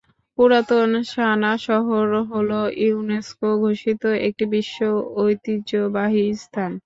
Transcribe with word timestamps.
পুরাতন 0.37 0.89
সানা 1.11 1.51
শহর 1.67 2.07
হল 2.31 2.49
ইউনেস্কো 2.81 3.49
ঘোষিত 3.61 4.03
একটি 4.27 4.43
বিশ্ব 4.53 4.77
ঐতিহ্যবাহী 5.21 6.25
স্থান। 6.43 6.71